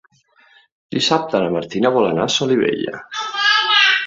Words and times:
Dissabte 0.95 1.41
na 1.45 1.51
Martina 1.57 1.93
vol 1.99 2.09
anar 2.09 2.27
a 2.27 2.33
Solivella. 2.39 3.05